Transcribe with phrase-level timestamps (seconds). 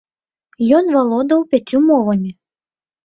[0.77, 2.31] Ён валодаў пяццю мовамі.